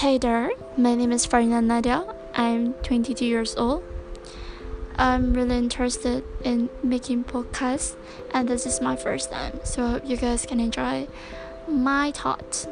Hey 0.00 0.18
there, 0.18 0.50
my 0.76 0.94
name 0.94 1.10
is 1.10 1.24
Farina 1.24 1.62
Nadia. 1.62 2.04
I'm 2.34 2.74
22 2.82 3.24
years 3.24 3.56
old. 3.56 3.82
I'm 4.96 5.32
really 5.32 5.56
interested 5.56 6.22
in 6.44 6.68
making 6.82 7.24
podcasts, 7.24 7.96
and 8.30 8.46
this 8.46 8.66
is 8.66 8.82
my 8.82 8.94
first 8.94 9.32
time, 9.32 9.58
so 9.64 9.86
I 9.86 9.90
hope 9.92 10.06
you 10.06 10.18
guys 10.18 10.44
can 10.44 10.60
enjoy 10.60 11.08
my 11.66 12.12
thoughts. 12.12 12.68